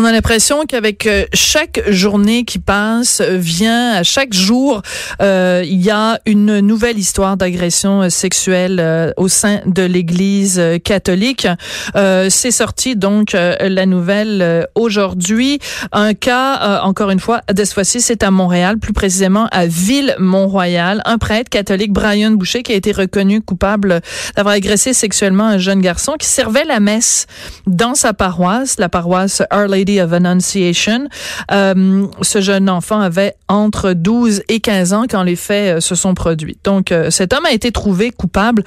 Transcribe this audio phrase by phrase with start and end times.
[0.00, 4.80] On a l'impression qu'avec euh, chaque journée qui passe, euh, vient à chaque jour,
[5.20, 11.48] euh, il y a une nouvelle histoire d'agression euh, sexuelle au sein de l'Église catholique.
[11.94, 15.58] C'est sorti donc la nouvelle aujourd'hui.
[15.90, 21.02] Un cas, encore une fois, cette fois-ci, c'est à Montréal, plus précisément à Ville-Mont-Royal.
[21.06, 24.00] Un prêtre catholique, Brian Boucher, qui a été reconnu coupable
[24.36, 27.26] d'avoir agressé sexuellement un jeune garçon qui servait la messe
[27.66, 31.08] dans sa paroisse, la paroisse Our of Annunciation.
[31.50, 35.94] Euh, ce jeune enfant avait entre 12 et 15 ans quand les faits euh, se
[35.94, 36.58] sont produits.
[36.64, 38.62] Donc, euh, cet homme a été trouvé coupable.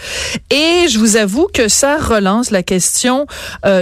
[0.49, 3.25] Et je vous avoue que ça relance la question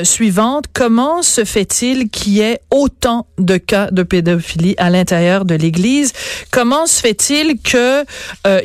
[0.03, 0.65] suivante.
[0.73, 6.13] Comment se fait-il qu'il y ait autant de cas de pédophilie à l'intérieur de l'Église?
[6.51, 8.05] Comment se fait-il qu'il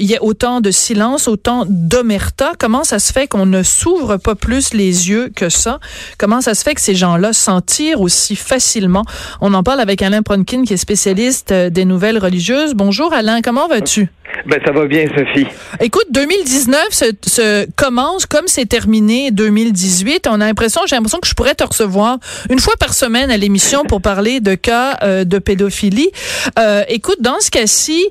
[0.01, 2.53] y ait autant de silence, autant d'omerta?
[2.59, 5.81] Comment ça se fait qu'on ne s'ouvre pas plus les yeux que ça?
[6.19, 9.05] Comment ça se fait que ces gens-là s'en tirent aussi facilement?
[9.41, 12.75] On en parle avec Alain Pronkin, qui est spécialiste euh, des nouvelles religieuses.
[12.75, 14.09] Bonjour Alain, comment vas-tu?
[14.47, 15.47] Ben, ça va bien, Sophie.
[15.81, 20.27] Écoute, 2019 se, commence comme c'est terminé 2018.
[20.29, 22.19] On a l'impression, j'ai l'impression que je pourrais te recevoir
[22.51, 26.11] une fois par semaine à l'émission pour parler de cas euh, de pédophilie.
[26.59, 28.07] Euh, écoute, dans ce cas-ci,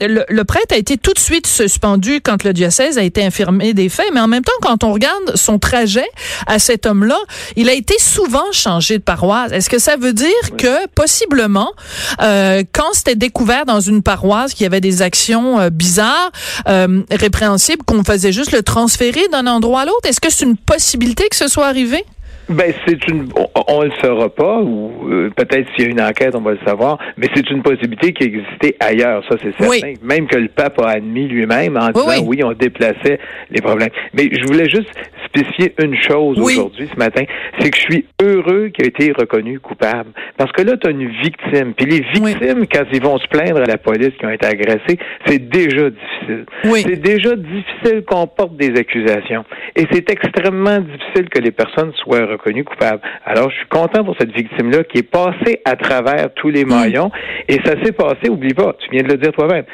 [0.00, 3.88] le, prêtre a été tout de suite suspendu quand le diocèse a été infirmé des
[3.88, 6.06] faits, mais en même temps, quand on regarde son trajet
[6.46, 7.18] à cet homme-là,
[7.56, 9.52] il a été souvent changé de paroisse.
[9.52, 11.72] Est-ce que ça veut dire que possiblement,
[12.20, 16.30] euh, quand c'était découvert dans une paroisse qu'il y avait des actions euh, bizarres,
[16.68, 20.56] euh, répréhensibles, qu'on faisait juste le transférer d'un endroit à l'autre, est-ce que c'est une
[20.56, 22.04] possibilité que ce soit arrivé?
[22.48, 23.28] Ben, c'est une.
[23.68, 26.58] On, le saura pas, ou euh, peut-être s'il y a une enquête, on va le
[26.66, 29.92] savoir, mais c'est une possibilité qui existait ailleurs, ça c'est certain.
[30.02, 32.42] Même que le pape a admis lui-même en disant oui.
[32.42, 33.18] on déplaçait
[33.50, 33.90] les problèmes.
[34.14, 34.90] Mais je voulais juste
[35.26, 37.24] spécifier une chose aujourd'hui, ce matin,
[37.58, 40.10] c'est que je suis heureux qu'il ait été reconnu coupable.
[40.36, 41.74] Parce que là, tu as une victime.
[41.74, 44.98] Puis les victimes, quand ils vont se plaindre à la police qui ont été agressés,
[45.26, 46.46] c'est déjà difficile.
[46.64, 49.44] C'est déjà difficile qu'on porte des accusations.
[49.76, 53.00] Et c'est extrêmement difficile que les personnes soient reconnu coupable.
[53.24, 57.10] Alors, je suis content pour cette victime-là qui est passée à travers tous les maillons.
[57.48, 59.64] Et ça s'est passé, oublie pas, tu viens de le dire toi-même,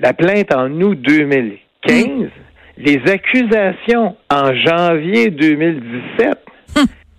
[0.00, 2.28] la plainte en août 2015,
[2.78, 6.38] les accusations en janvier 2017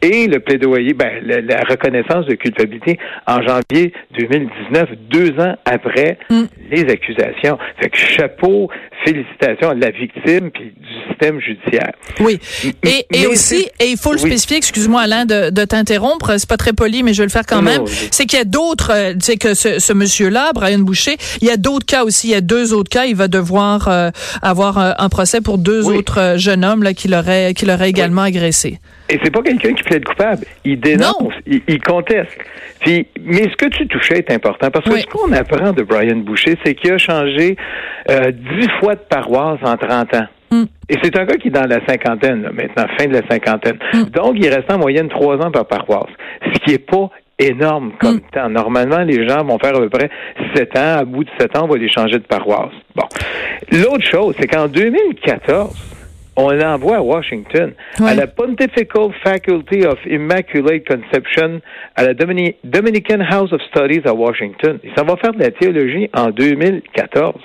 [0.02, 6.44] et le plaidoyer, ben, la, reconnaissance de culpabilité en janvier 2019, deux ans après mm.
[6.72, 7.58] les accusations.
[7.80, 8.70] Fait que chapeau,
[9.06, 11.92] félicitations à la victime puis du système judiciaire.
[12.20, 12.40] Oui.
[12.84, 16.58] Et, et aussi, et il faut le spécifier, excuse-moi Alain de, de t'interrompre, c'est pas
[16.58, 19.34] très poli, mais je vais le faire quand même, c'est qu'il y a d'autres, c'est
[19.34, 22.36] euh, que ce, ce monsieur-là, Brian Boucher, il y a d'autres cas aussi, il y
[22.36, 24.10] a deux autres cas, il va devoir euh,
[24.42, 28.24] avoir euh, un procès pour deux autres jeunes hommes là, qui l'auraient qui l'auraient également
[28.24, 28.80] agressé.
[29.10, 30.46] Et c'est pas quelqu'un qui plaide coupable.
[30.64, 32.32] Il dénonce, il, conteste.
[32.80, 36.56] Puis, mais ce que tu est important parce que ce qu'on apprend de Brian Boucher,
[36.64, 37.56] c'est qu'il a changé
[38.10, 40.28] euh, dix fois de paroisse en 30 ans.
[40.52, 40.64] Mm.
[40.90, 43.78] Et c'est un gars qui est dans la cinquantaine, maintenant, fin de la cinquantaine.
[43.94, 44.04] Mm.
[44.06, 46.12] Donc, il reste en moyenne trois ans par paroisse,
[46.54, 48.32] ce qui est pas énorme comme mm.
[48.32, 48.50] temps.
[48.50, 50.10] Normalement, les gens vont faire à peu près
[50.54, 51.00] sept ans.
[51.00, 52.74] À bout de sept ans, on va les changer de paroisse.
[52.96, 53.06] Bon.
[53.72, 55.96] L'autre chose, c'est qu'en 2014,
[56.36, 57.74] on l'envoie à Washington,
[58.04, 61.62] à la Pontifical Faculty of Immaculate Conception,
[61.96, 64.80] à la Dominican House of Studies à Washington.
[64.84, 67.36] Il s'en va faire de la théologie en 2014.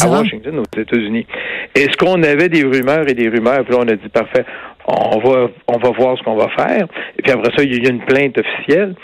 [0.00, 1.26] À Washington, aux États-Unis.
[1.74, 3.64] Est-ce qu'on avait des rumeurs et des rumeurs?
[3.64, 4.44] Puis là, on a dit, parfait,
[4.86, 6.86] on va, on va voir ce qu'on va faire.
[7.18, 8.94] Et puis après ça, il y a une plainte officielle.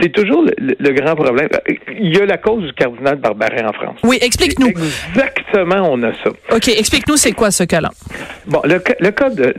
[0.00, 1.48] C'est toujours le, grand problème.
[1.98, 4.00] Il y a la cause du cardinal Barbarin en France.
[4.04, 4.68] Oui, explique-nous.
[4.68, 6.30] Exactement, on a ça.
[6.50, 7.90] OK, explique-nous c'est quoi ce cas-là?
[8.46, 9.54] Bon, le, le cas de,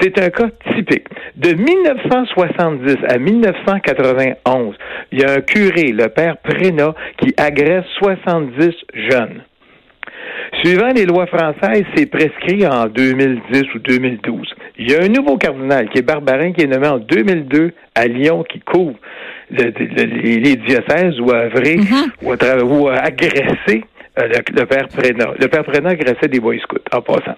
[0.00, 1.06] c'est un cas typique.
[1.36, 4.74] De 1970 à 1991,
[5.12, 9.42] il y a un curé, le père Prénat, qui agresse 70 jeunes.
[10.62, 14.54] Suivant les lois françaises, c'est prescrit en 2010 ou 2012.
[14.78, 18.06] Il y a un nouveau cardinal qui est Barbarin, qui est nommé en 2002 à
[18.06, 18.96] Lyon, qui couvre
[19.50, 22.62] les, diocèses ou a mm-hmm.
[22.62, 23.84] ou, a, agressé
[24.18, 25.34] euh, le, père Prénat.
[25.38, 27.36] Le père Prénat agressait des boy scouts, en passant.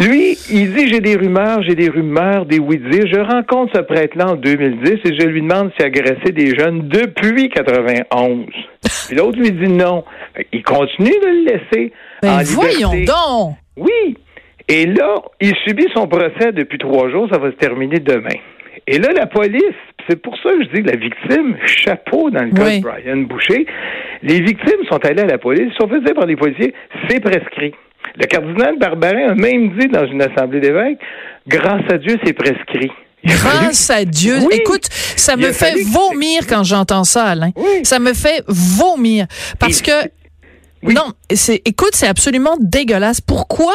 [0.00, 3.06] Lui, il dit j'ai des rumeurs, j'ai des rumeurs, des oui-dire.
[3.10, 6.88] Je rencontre ce prêtre-là en 2010 et je lui demande s'il a agressé des jeunes
[6.88, 8.46] depuis 91.
[9.08, 10.04] Puis l'autre lui dit non.
[10.52, 13.56] Il continue de le laisser ben voyons donc.
[13.76, 14.16] Oui.
[14.68, 17.28] Et là, il subit son procès depuis trois jours.
[17.32, 18.36] Ça va se terminer demain.
[18.86, 19.62] Et là, la police,
[20.08, 23.66] c'est pour ça que je dis la victime, chapeau dans le cas de Brian Boucher,
[24.22, 26.72] Les victimes sont allées à la police, ils sont fait dire par les policiers,
[27.08, 27.74] c'est prescrit.
[28.18, 30.98] Le cardinal Barbarin a même dit dans une assemblée d'évêques,
[31.46, 32.90] grâce à Dieu, c'est prescrit.
[33.24, 34.36] Grâce à Dieu.
[34.52, 37.50] Écoute, ça me fait vomir quand j'entends ça, Alain.
[37.82, 39.26] Ça me fait vomir.
[39.58, 39.90] Parce que
[40.92, 43.20] non, c'est écoute, c'est absolument dégueulasse.
[43.20, 43.74] Pourquoi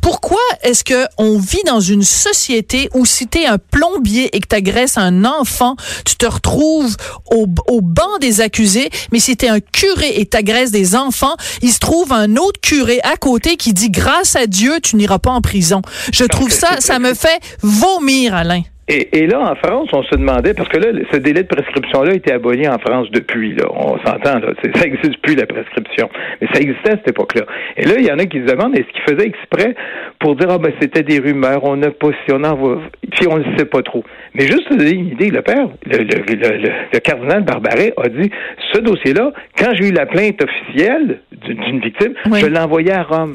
[0.00, 4.40] pourquoi est-ce que on vit dans une société où si tu es un plombier et
[4.40, 6.96] que tu agresses un enfant, tu te retrouves
[7.30, 10.94] au, au banc des accusés, mais si tu es un curé et tu agresses des
[10.96, 14.96] enfants, il se trouve un autre curé à côté qui dit grâce à Dieu, tu
[14.96, 15.82] n'iras pas en prison.
[16.12, 18.62] Je trouve ça ça me fait vomir Alain.
[18.92, 22.14] Et, là, en France, on se demandait, parce que là, ce délai de prescription-là a
[22.14, 23.66] été aboli en France depuis, là.
[23.70, 24.48] On s'entend, là.
[24.74, 26.10] Ça n'existe plus, la prescription.
[26.40, 27.42] Mais ça existait à cette époque-là.
[27.76, 29.76] Et là, il y en a qui se demandent, est-ce qu'ils faisaient exprès
[30.18, 32.80] pour dire, ah, ben, c'était des rumeurs, on n'a pas, si on en
[33.12, 34.04] puis on ne sait pas trop.
[34.34, 38.30] Mais juste pour donner une idée, le père, le, le, le, cardinal Barbaret a dit,
[38.72, 43.34] ce dossier-là, quand j'ai eu la plainte officielle d'une victime, je l'ai envoyé à Rome.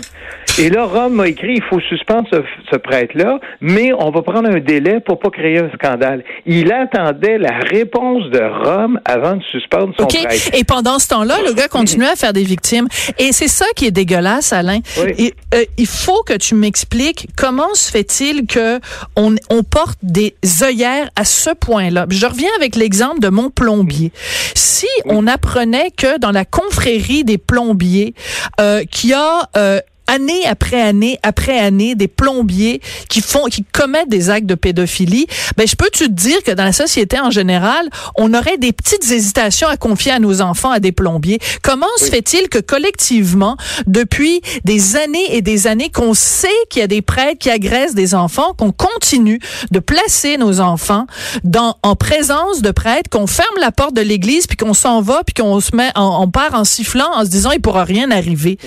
[0.57, 2.38] Et là, Rome m'a écrit, il faut suspendre ce,
[2.72, 6.24] ce prêtre-là, mais on va prendre un délai pour pas créer un scandale.
[6.46, 10.50] Il attendait la réponse de Rome avant de suspendre son prêtre.
[10.54, 12.88] Et pendant ce temps-là, le gars continuait à faire des victimes.
[13.19, 14.80] Et c'est ça qui est dégueulasse, Alain.
[15.18, 18.80] Et, euh, il faut que tu m'expliques comment se fait-il que
[19.18, 22.06] on, on porte des œillères à ce point-là.
[22.10, 24.12] Je reviens avec l'exemple de mon plombier.
[24.54, 28.13] Si on apprenait que dans la confrérie des plombiers,
[28.62, 34.10] euh, qui a euh, année après année après année des plombiers qui font qui commettent
[34.10, 37.90] des actes de pédophilie, ben je peux te dire que dans la société en général,
[38.16, 41.40] on aurait des petites hésitations à confier à nos enfants à des plombiers?
[41.62, 43.57] Comment se fait-il que collectivement,
[43.88, 47.96] depuis des années et des années qu'on sait qu'il y a des prêtres qui agressent
[47.96, 49.40] des enfants, qu'on continue
[49.72, 51.06] de placer nos enfants
[51.44, 55.24] dans en présence de prêtres, qu'on ferme la porte de l'église puis qu'on s'en va
[55.24, 58.57] puis qu'on se met on, part en sifflant en se disant il pourra rien arriver.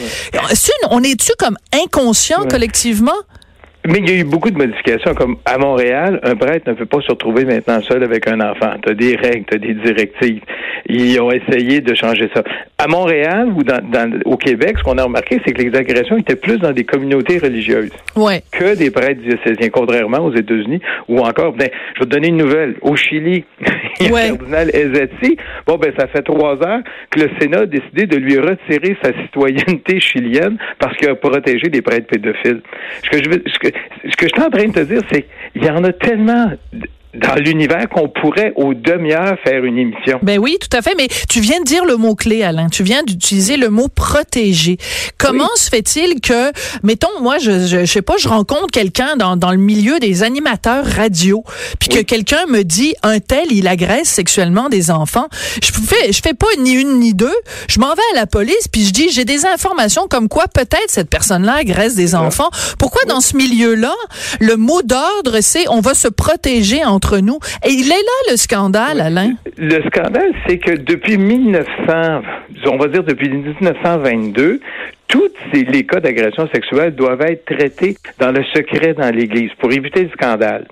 [0.90, 3.12] On est comme inconscient collectivement?
[3.88, 6.85] Mais il y a eu beaucoup de modifications, comme à Montréal, un prêtre ne peut
[6.85, 8.75] pas se retrouver maintenant seul avec un enfant.
[8.82, 10.43] Tu as des règles, tu as des directives.
[10.90, 12.43] Ils ont essayé de changer ça.
[12.76, 13.81] À Montréal ou dans,
[14.26, 17.38] au Québec, ce qu'on a remarqué, c'est que les agressions étaient plus dans des communautés
[17.38, 18.43] religieuses ouais.
[18.52, 22.37] que des prêtres diocésains, contrairement aux États-Unis ou encore, ben, je vais te donner une
[22.37, 22.75] nouvelle.
[22.82, 23.44] Au Chili,
[24.00, 25.38] il y a le cardinal Ezeti.
[25.67, 26.81] Bon, ben, ça fait trois heures
[27.11, 31.69] que le Sénat a décidé de lui retirer sa citoyenneté chilienne parce qu'il a protégé
[31.70, 32.61] des prêtres pédophiles.
[33.02, 33.69] Ce que je veux, ce que,
[34.04, 36.52] ce que je suis en train de te dire, c'est qu'il y en a tellement
[37.18, 40.18] dans l'univers qu'on pourrait au demi-heure faire une émission.
[40.22, 40.94] Ben oui, tout à fait.
[40.96, 42.68] Mais tu viens de dire le mot clé, Alain.
[42.68, 44.78] Tu viens d'utiliser le mot protéger.
[45.18, 49.50] Comment se fait-il que, mettons, moi, je, je, sais pas, je rencontre quelqu'un dans, dans
[49.50, 51.44] le milieu des animateurs radio,
[51.78, 55.28] puis que quelqu'un me dit un tel il agresse sexuellement des enfants.
[55.62, 57.34] Je fais, je fais pas ni une ni deux.
[57.68, 60.88] Je m'en vais à la police, puis je dis j'ai des informations comme quoi peut-être
[60.88, 62.50] cette personne-là agresse des enfants.
[62.78, 63.94] Pourquoi dans ce milieu-là,
[64.40, 67.38] le mot d'ordre c'est on va se protéger entre nous.
[67.64, 69.32] Et il est là le scandale, Alain.
[69.56, 72.22] Le scandale, c'est que depuis 1900,
[72.66, 74.60] on va dire depuis 1922,
[75.08, 80.05] tous les cas d'agression sexuelle doivent être traités dans le secret dans l'Église pour éviter
[80.05, 80.66] le scandale.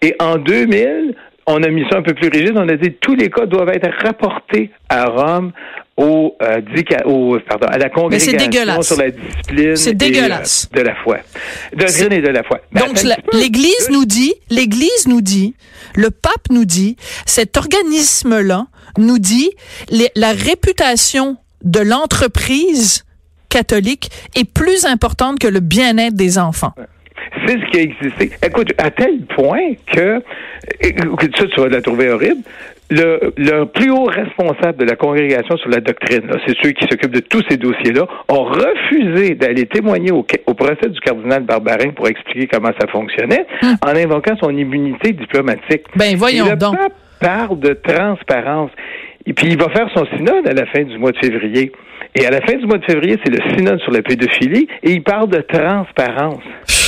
[0.00, 1.14] Et en 2000,
[1.46, 2.54] on a mis ça un peu plus rigide.
[2.56, 5.52] On a dit tous les cas doivent être rapportés à Rome
[5.96, 6.60] au, euh,
[7.04, 10.68] au pardon, à la congrégation sur la discipline c'est dégueulasse.
[10.74, 11.18] Euh, de la foi.
[11.72, 12.60] Doctrine et de la foi.
[12.72, 13.00] Donc
[13.32, 15.54] l'Église nous dit, l'Église nous dit,
[15.96, 16.96] le pape nous dit,
[17.26, 18.66] cet organisme-là
[18.98, 19.50] nous dit
[20.16, 23.04] la réputation de l'entreprise
[23.48, 26.72] catholique est plus importante que le bien-être des enfants.
[27.46, 28.30] C'est ce qui a existé.
[28.44, 30.22] Écoute, à tel point que,
[30.80, 32.42] écoute, ça, tu vas la trouver horrible.
[32.90, 37.14] Le, le, plus haut responsable de la congrégation sur la doctrine, c'est ceux qui s'occupent
[37.14, 42.08] de tous ces dossiers-là, ont refusé d'aller témoigner au, au, procès du cardinal Barbarin pour
[42.08, 43.76] expliquer comment ça fonctionnait, hum.
[43.82, 45.84] en invoquant son immunité diplomatique.
[45.96, 46.76] Ben voyons Et le donc.
[46.76, 48.70] Pape parle de transparence.
[49.26, 51.72] Et puis il va faire son synode à la fin du mois de février.
[52.14, 54.92] Et à la fin du mois de février, c'est le synode sur la pédophilie, et
[54.92, 56.42] il parle de transparence.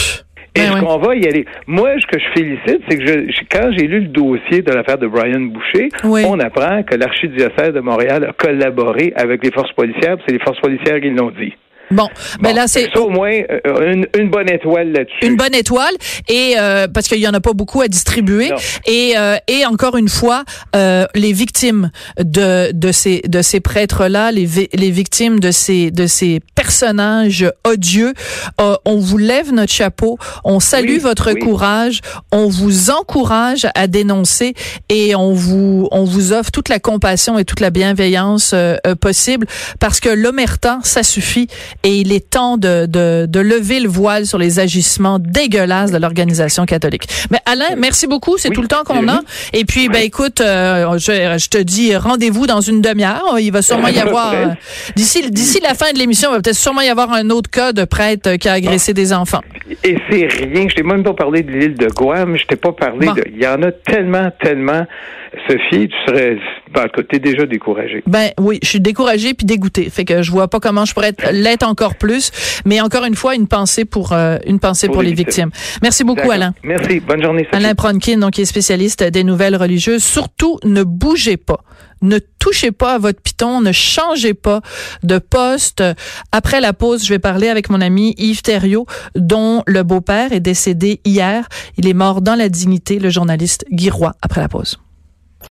[0.57, 1.45] Et ben ce qu'on va y aller?
[1.67, 4.99] Moi, ce que je félicite, c'est que je, quand j'ai lu le dossier de l'affaire
[4.99, 10.17] de Brian Boucher, on apprend que l'archidiocèse de Montréal a collaboré avec les forces policières.
[10.27, 11.53] C'est les forces policières qui l'ont dit.
[11.91, 12.09] Bon,
[12.41, 15.27] ben là c'est au moins euh, une, une, bonne étoile là-dessus.
[15.27, 15.95] Une bonne étoile
[16.29, 18.51] et euh, parce qu'il y en a pas beaucoup à distribuer
[18.87, 24.07] et euh, et encore une fois euh, les victimes de de ces de ces prêtres
[24.07, 28.13] là, les les victimes de ces de ces personnes personnage odieux.
[28.61, 32.01] Euh, on vous lève notre chapeau, on salue votre courage,
[32.33, 34.55] on vous encourage à dénoncer
[34.89, 39.47] et on vous on vous offre toute la compassion et toute la bienveillance euh, possible
[39.79, 41.47] parce que l'omerta ça suffit
[41.83, 45.99] et il est temps de, de, de lever le voile sur les agissements dégueulasses de
[45.99, 47.09] l'organisation catholique.
[47.31, 49.21] Mais Alain, merci beaucoup, c'est tout le temps qu'on a.
[49.53, 53.39] Et puis ben écoute, je, je, te dis rendez-vous dans une demi-heure.
[53.39, 54.35] Il va sûrement y avoir
[54.95, 57.73] d'ici d'ici la fin de l'émission, il va peut-être sûrement y avoir un autre cas
[57.73, 59.43] de prêtre qui a agressé des enfants.
[59.85, 60.67] Et c'est rien.
[60.69, 62.37] Je t'ai même pas parlé de l'île de Guam.
[62.37, 63.25] Je t'ai pas parlé de.
[63.33, 64.87] Il y en a tellement, tellement.
[65.49, 66.39] Sophie, tu serais,
[66.73, 68.03] ben, côté déjà découragée.
[68.07, 69.91] Ben oui, je suis découragée puis dégoûtée.
[69.91, 72.31] Fait que je vois pas comment je pourrais l'être encore plus.
[72.65, 75.51] Mais encore une fois, une pensée pour euh, une pensée pour, les, victimes.
[75.83, 76.55] Merci beaucoup, Alain.
[76.63, 77.01] Merci.
[77.01, 77.45] Bonne journée.
[77.45, 77.57] Sophie.
[77.57, 80.05] Alain Pronkin, donc qui est spécialiste des nouvelles religieuses.
[80.05, 81.61] Surtout, ne bougez pas.
[82.03, 84.61] Ne touchez pas à votre piton, ne changez pas
[85.03, 85.83] de poste.
[86.31, 90.41] Après la pause, je vais parler avec mon ami Yves Thériault, dont le beau-père est
[90.41, 91.49] décédé hier.
[91.79, 94.79] Il est mort dans la dignité, le journaliste Guy Roy, après la pause.